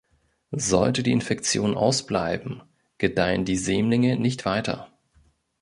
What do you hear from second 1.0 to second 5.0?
die Infektion ausbleiben, gedeihen die Sämlinge nicht weiter.